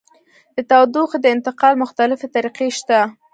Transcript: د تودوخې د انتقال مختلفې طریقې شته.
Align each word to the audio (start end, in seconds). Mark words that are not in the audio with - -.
د 0.55 0.57
تودوخې 0.69 1.17
د 1.21 1.25
انتقال 1.35 1.73
مختلفې 1.83 2.27
طریقې 2.35 2.67
شته. 2.77 2.99